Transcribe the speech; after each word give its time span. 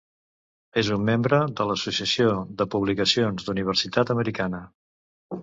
És 0.81 0.87
un 0.95 1.03
membre 1.09 1.41
de 1.59 1.67
l'Associació 1.71 2.31
de 2.63 2.67
Publicacions 2.77 3.47
d'Universitat 3.51 4.15
Americana. 4.17 4.65